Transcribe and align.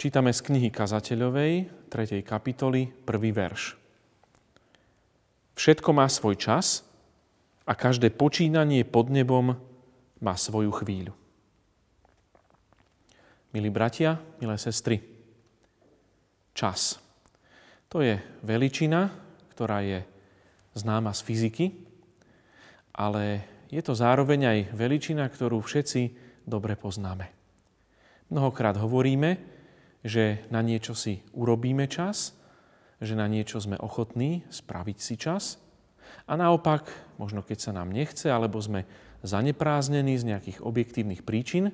Čítame 0.00 0.32
z 0.32 0.40
knihy 0.48 0.72
Kazateľovej, 0.72 1.68
3. 1.92 2.24
kapitoly, 2.24 2.88
1. 3.04 3.36
verš. 3.36 3.76
Všetko 5.52 5.92
má 5.92 6.08
svoj 6.08 6.40
čas 6.40 6.88
a 7.68 7.76
každé 7.76 8.08
počínanie 8.08 8.80
pod 8.88 9.12
nebom 9.12 9.60
má 10.24 10.34
svoju 10.40 10.72
chvíľu. 10.72 11.12
Milí 13.52 13.68
bratia, 13.68 14.16
milé 14.40 14.56
sestry, 14.56 15.04
čas. 16.56 16.96
To 17.92 18.00
je 18.00 18.16
veličina, 18.40 19.12
ktorá 19.52 19.84
je 19.84 20.00
známa 20.80 21.12
z 21.12 21.20
fyziky, 21.28 21.66
ale 22.96 23.44
je 23.68 23.84
to 23.84 23.92
zároveň 23.92 24.48
aj 24.48 24.58
veličina, 24.72 25.28
ktorú 25.28 25.60
všetci 25.60 26.16
dobre 26.48 26.72
poznáme. 26.72 27.28
Mnohokrát 28.32 28.80
hovoríme, 28.80 29.59
že 30.04 30.44
na 30.48 30.64
niečo 30.64 30.96
si 30.96 31.20
urobíme 31.36 31.84
čas, 31.86 32.36
že 33.00 33.16
na 33.16 33.28
niečo 33.28 33.60
sme 33.60 33.80
ochotní 33.80 34.44
spraviť 34.52 34.98
si 35.00 35.14
čas 35.16 35.60
a 36.28 36.36
naopak, 36.36 36.88
možno 37.16 37.40
keď 37.40 37.58
sa 37.58 37.72
nám 37.72 37.92
nechce, 37.92 38.28
alebo 38.28 38.60
sme 38.60 38.84
zanepráznení 39.24 40.16
z 40.16 40.28
nejakých 40.32 40.58
objektívnych 40.64 41.24
príčin, 41.24 41.72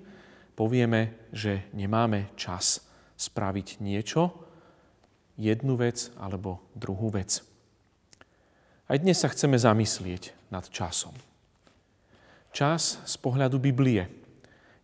povieme, 0.59 1.15
že 1.31 1.67
nemáme 1.75 2.31
čas 2.34 2.83
spraviť 3.17 3.81
niečo, 3.83 4.34
jednu 5.37 5.77
vec 5.77 6.11
alebo 6.17 6.65
druhú 6.73 7.12
vec. 7.12 7.45
Aj 8.87 8.97
dnes 8.97 9.19
sa 9.19 9.28
chceme 9.28 9.59
zamyslieť 9.61 10.33
nad 10.48 10.65
časom. 10.70 11.12
Čas 12.56 13.03
z 13.05 13.15
pohľadu 13.20 13.61
Biblie 13.61 14.09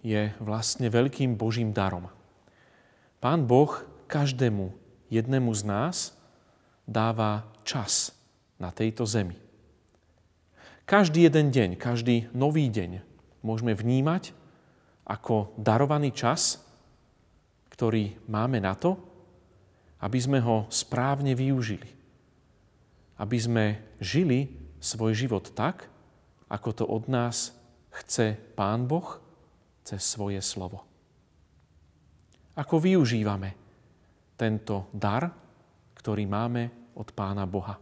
je 0.05 0.35
vlastne 0.43 0.93
veľkým 0.93 1.39
Božím 1.39 1.73
darom. 1.73 2.11
Pán 3.23 3.47
Boh 3.47 3.87
každému 4.11 4.75
jednému 5.07 5.55
z 5.55 5.63
nás 5.63 5.97
dáva 6.91 7.47
čas 7.63 8.11
na 8.59 8.75
tejto 8.75 9.07
zemi. 9.07 9.39
Každý 10.91 11.31
jeden 11.31 11.55
deň, 11.55 11.79
každý 11.79 12.27
nový 12.35 12.67
deň 12.67 12.99
môžeme 13.47 13.79
vnímať 13.79 14.35
ako 15.07 15.55
darovaný 15.55 16.11
čas, 16.11 16.67
ktorý 17.71 18.19
máme 18.27 18.59
na 18.59 18.75
to, 18.75 18.99
aby 20.03 20.19
sme 20.19 20.43
ho 20.43 20.67
správne 20.67 21.39
využili. 21.39 21.87
Aby 23.23 23.39
sme 23.39 23.65
žili 24.03 24.51
svoj 24.83 25.15
život 25.15 25.55
tak, 25.55 25.87
ako 26.51 26.69
to 26.75 26.85
od 26.91 27.07
nás 27.07 27.55
chce 27.95 28.35
Pán 28.59 28.91
Boh 28.91 29.23
cez 29.87 30.03
svoje 30.03 30.43
slovo. 30.43 30.92
Ako 32.53 32.77
využívame 32.77 33.57
tento 34.37 34.93
dar, 34.93 35.25
ktorý 35.97 36.29
máme 36.29 36.93
od 37.01 37.09
Pána 37.17 37.49
Boha. 37.49 37.81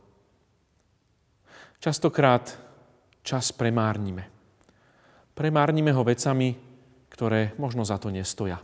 Častokrát 1.80 2.54
čas 3.24 3.50
premárnime. 3.50 4.30
Premárnime 5.34 5.90
ho 5.90 6.06
vecami, 6.06 6.54
ktoré 7.10 7.56
možno 7.58 7.82
za 7.82 7.98
to 7.98 8.12
nestoja. 8.12 8.62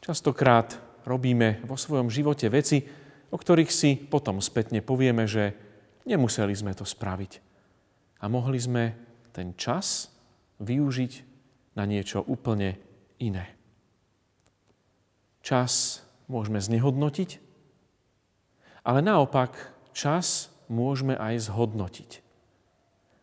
Častokrát 0.00 0.78
robíme 1.04 1.60
vo 1.66 1.74
svojom 1.74 2.08
živote 2.08 2.48
veci, 2.48 2.80
o 3.28 3.36
ktorých 3.36 3.72
si 3.74 3.98
potom 3.98 4.40
spätne 4.40 4.80
povieme, 4.80 5.28
že 5.28 5.52
nemuseli 6.08 6.54
sme 6.56 6.72
to 6.72 6.88
spraviť. 6.88 7.32
A 8.22 8.30
mohli 8.30 8.56
sme 8.56 8.84
ten 9.36 9.52
čas 9.58 10.08
využiť 10.64 11.12
na 11.76 11.84
niečo 11.84 12.24
úplne 12.24 12.78
iné. 13.20 13.57
Čas 15.48 16.04
môžeme 16.28 16.60
znehodnotiť, 16.60 17.40
ale 18.84 19.00
naopak 19.00 19.56
čas 19.96 20.52
môžeme 20.68 21.16
aj 21.16 21.48
zhodnotiť. 21.48 22.20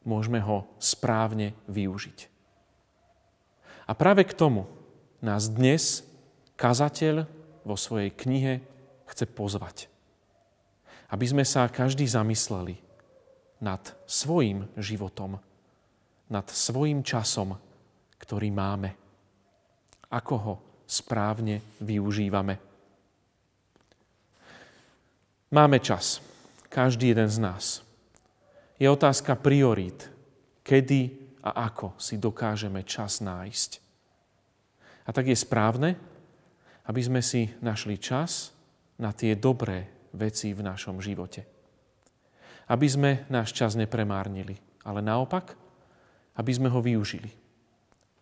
Môžeme 0.09 0.41
ho 0.41 0.65
správne 0.81 1.53
využiť. 1.69 2.19
A 3.85 3.93
práve 3.93 4.25
k 4.25 4.33
tomu 4.33 4.65
nás 5.21 5.53
dnes 5.53 6.01
kazateľ 6.57 7.29
vo 7.61 7.77
svojej 7.77 8.09
knihe 8.09 8.65
chce 9.05 9.29
pozvať. 9.29 9.85
Aby 11.13 11.29
sme 11.29 11.45
sa 11.45 11.69
každý 11.69 12.09
zamysleli 12.09 12.81
nad 13.61 13.85
svojim 14.09 14.65
životom, 14.81 15.37
nad 16.33 16.49
svojim 16.49 17.05
časom, 17.05 17.53
ktorý 18.17 18.49
máme. 18.49 18.97
Ako 20.09 20.35
ho 20.41 20.55
správne 20.85 21.61
využívame. 21.81 22.61
Máme 25.53 25.77
čas, 25.81 26.21
každý 26.69 27.13
jeden 27.13 27.29
z 27.29 27.37
nás. 27.41 27.65
Je 28.75 28.89
otázka 28.89 29.37
priorít, 29.37 30.09
kedy 30.65 31.25
a 31.45 31.69
ako 31.69 31.93
si 32.01 32.17
dokážeme 32.17 32.81
čas 32.81 33.21
nájsť. 33.21 33.71
A 35.05 35.13
tak 35.13 35.29
je 35.29 35.37
správne, 35.37 35.93
aby 36.89 37.01
sme 37.01 37.21
si 37.21 37.49
našli 37.61 38.01
čas 38.01 38.51
na 38.97 39.13
tie 39.13 39.37
dobré 39.37 40.09
veci 40.17 40.51
v 40.51 40.65
našom 40.65 40.97
živote. 40.97 41.45
Aby 42.65 42.87
sme 42.89 43.11
náš 43.29 43.53
čas 43.53 43.77
nepremárnili, 43.77 44.57
ale 44.81 45.05
naopak, 45.05 45.53
aby 46.35 46.51
sme 46.51 46.73
ho 46.73 46.81
využili. 46.81 47.29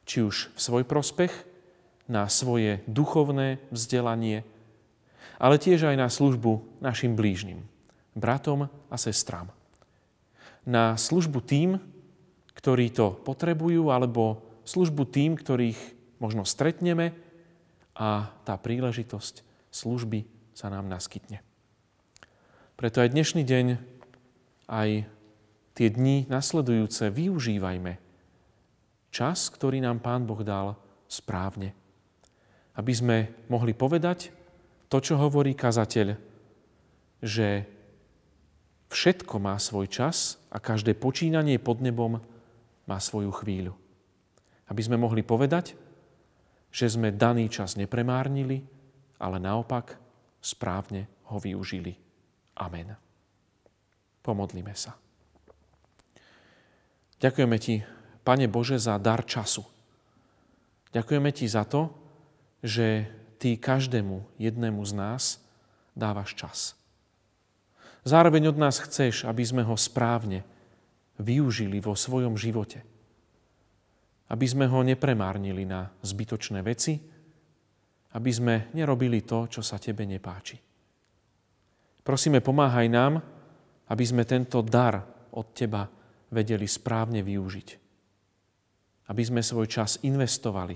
Či 0.03 0.17
už 0.27 0.35
v 0.51 0.59
svoj 0.59 0.83
prospech, 0.83 1.52
na 2.07 2.27
svoje 2.27 2.83
duchovné 2.85 3.63
vzdelanie, 3.71 4.43
ale 5.39 5.55
tiež 5.59 5.87
aj 5.87 5.97
na 5.97 6.07
službu 6.11 6.79
našim 6.83 7.15
blížnym, 7.15 7.63
bratom 8.15 8.67
a 8.91 8.95
sestrám. 8.95 9.51
Na 10.63 10.95
službu 10.95 11.43
tým, 11.43 11.79
ktorí 12.55 12.91
to 12.95 13.15
potrebujú, 13.27 13.91
alebo 13.91 14.39
službu 14.63 15.03
tým, 15.11 15.35
ktorých 15.35 15.79
možno 16.23 16.47
stretneme 16.47 17.11
a 17.91 18.31
tá 18.47 18.55
príležitosť 18.55 19.43
služby 19.73 20.23
sa 20.55 20.71
nám 20.71 20.87
naskytne. 20.87 21.43
Preto 22.79 23.03
aj 23.03 23.11
dnešný 23.11 23.43
deň, 23.43 23.65
aj 24.71 24.89
tie 25.75 25.87
dni 25.91 26.25
nasledujúce 26.31 27.11
využívajme 27.11 27.99
čas, 29.13 29.51
ktorý 29.51 29.83
nám 29.83 30.01
Pán 30.01 30.25
Boh 30.25 30.41
dal 30.41 30.73
správne. 31.05 31.82
Aby 32.73 32.93
sme 32.93 33.17
mohli 33.49 33.77
povedať 33.77 34.33
to, 34.89 34.97
čo 35.01 35.17
hovorí 35.17 35.53
kazateľ, 35.53 36.17
že 37.21 37.65
všetko 38.93 39.35
má 39.41 39.57
svoj 39.57 39.89
čas 39.89 40.37
a 40.53 40.61
každé 40.61 40.93
počínanie 40.97 41.57
pod 41.57 41.81
nebom 41.81 42.21
má 42.85 42.97
svoju 42.99 43.33
chvíľu. 43.33 43.73
Aby 44.69 44.81
sme 44.85 44.97
mohli 45.01 45.25
povedať, 45.25 45.73
že 46.73 46.89
sme 46.89 47.13
daný 47.13 47.49
čas 47.53 47.77
nepremárnili, 47.77 48.65
ale 49.21 49.37
naopak 49.37 49.97
správne 50.41 51.05
ho 51.29 51.37
využili. 51.37 51.93
Amen. 52.57 52.97
Pomodlíme 54.25 54.73
sa. 54.73 54.97
Ďakujeme 57.21 57.57
Ti, 57.61 57.75
Pane 58.23 58.47
Bože, 58.51 58.75
za 58.81 58.99
dar 58.99 59.23
času. 59.23 59.63
Ďakujeme 60.91 61.31
Ti 61.31 61.45
za 61.47 61.63
to, 61.63 62.02
že 62.63 63.11
Ty 63.43 63.59
každému 63.59 64.39
jednému 64.39 64.79
z 64.87 64.93
nás 64.95 65.23
dávaš 65.99 66.31
čas. 66.31 66.59
Zároveň 68.07 68.55
od 68.55 68.57
nás 68.59 68.79
chceš, 68.79 69.27
aby 69.27 69.43
sme 69.43 69.67
ho 69.67 69.75
správne 69.75 70.47
využili 71.19 71.83
vo 71.83 71.95
svojom 71.95 72.39
živote. 72.39 72.83
Aby 74.31 74.47
sme 74.47 74.65
ho 74.71 74.79
nepremárnili 74.79 75.67
na 75.67 75.91
zbytočné 76.01 76.63
veci, 76.63 76.99
aby 78.15 78.31
sme 78.31 78.71
nerobili 78.71 79.27
to, 79.27 79.51
čo 79.51 79.59
sa 79.59 79.75
Tebe 79.75 80.07
nepáči. 80.07 80.55
Prosíme, 82.03 82.39
pomáhaj 82.43 82.87
nám, 82.87 83.19
aby 83.91 84.03
sme 84.07 84.23
tento 84.23 84.63
dar 84.63 85.03
od 85.35 85.51
Teba 85.51 85.87
vedeli 86.31 86.67
správne 86.67 87.23
využiť. 87.23 87.69
Aby 89.11 89.23
sme 89.23 89.41
svoj 89.43 89.67
čas 89.67 89.99
investovali 90.03 90.75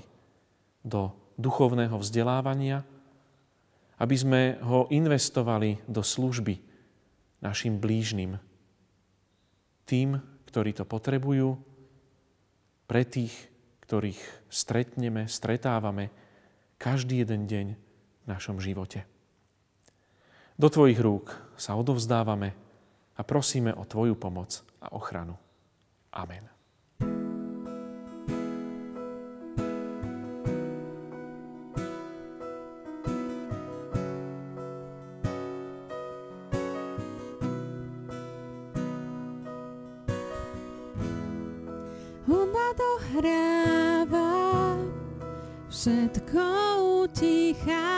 do 0.83 1.26
duchovného 1.37 1.95
vzdelávania, 2.01 2.81
aby 3.97 4.15
sme 4.17 4.41
ho 4.61 4.89
investovali 4.89 5.81
do 5.85 6.01
služby 6.01 6.57
našim 7.41 7.77
blížnym, 7.77 8.41
tým, 9.85 10.17
ktorí 10.49 10.73
to 10.73 10.83
potrebujú, 10.83 11.57
pre 12.87 13.03
tých, 13.03 13.35
ktorých 13.83 14.19
stretneme, 14.47 15.27
stretávame 15.27 16.09
každý 16.79 17.21
jeden 17.21 17.45
deň 17.45 17.67
v 17.75 18.25
našom 18.25 18.57
živote. 18.63 19.03
Do 20.57 20.71
Tvojich 20.71 20.97
rúk 20.97 21.35
sa 21.59 21.77
odovzdávame 21.77 22.55
a 23.13 23.21
prosíme 23.21 23.75
o 23.75 23.85
Tvoju 23.85 24.17
pomoc 24.17 24.65
a 24.81 24.89
ochranu. 24.95 25.37
Amen. 26.15 26.56
hráva, 43.13 44.77
všetko 45.69 46.43
utichá. 47.03 47.96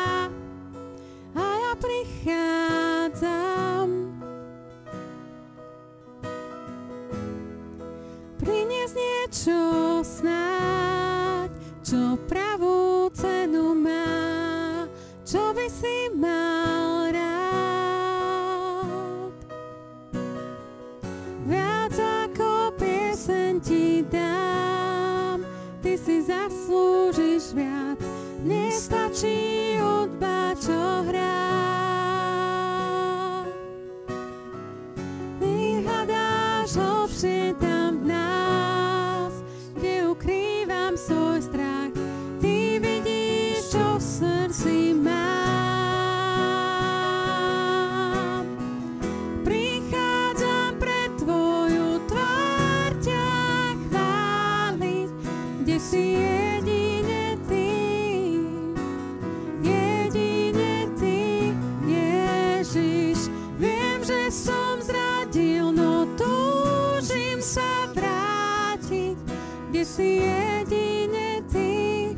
si 69.89 70.21
jedine 70.21 71.41
Ty, 71.49 72.13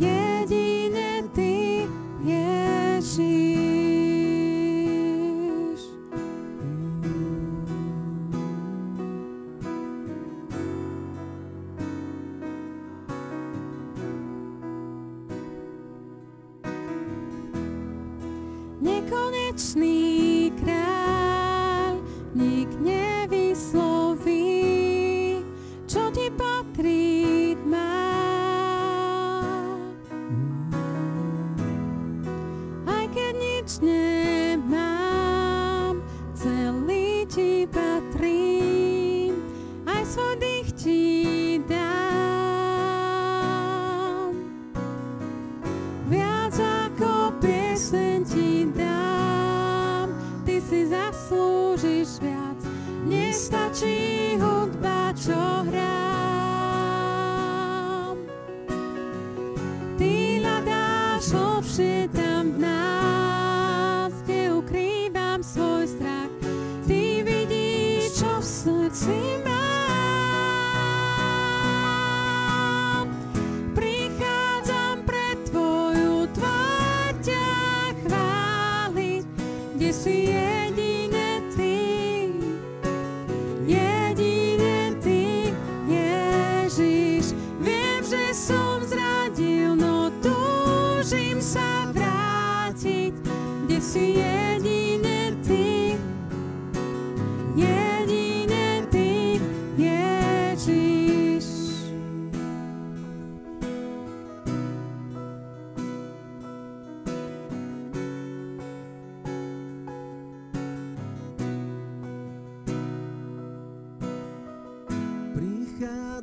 jedine 0.00 1.22
Ty, 1.34 1.84
Ježiš. 2.24 3.66
Nekonečný 18.80 20.25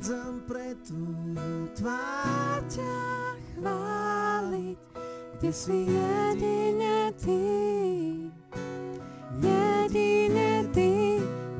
prichádzam 0.04 0.44
pre 0.44 0.76
Tvoju 0.84 1.72
tvár 1.80 2.60
ťa 2.68 3.00
chváliť, 3.56 4.78
kde 5.40 5.50
si 5.52 5.78
jedine 5.88 7.08
Ty, 7.16 7.44
jedine 9.40 10.68
Ty, 10.76 10.92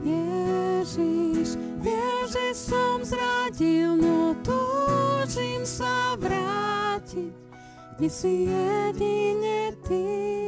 Ježiš. 0.04 1.56
Viem, 1.80 2.20
že 2.28 2.46
som 2.52 3.00
zradil, 3.00 3.96
no 3.96 4.36
túžim 4.44 5.64
sa 5.64 6.12
vrátiť, 6.20 7.32
kde 7.96 8.08
si 8.12 8.44
jedine 8.44 9.72
Ty. 9.88 10.43